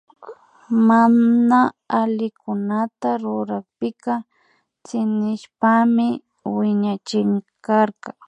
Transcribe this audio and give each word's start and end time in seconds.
Mana 0.87 1.59
allikunata 1.99 3.09
rurakpika 3.21 4.13
tsinishpami 4.85 6.07
wiñachinkarka 6.55 8.09